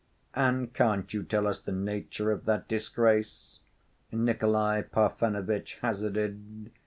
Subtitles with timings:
[0.33, 3.59] "And can't you tell us the nature of that disgrace?"
[4.11, 6.71] Nikolay Parfenovitch hazarded.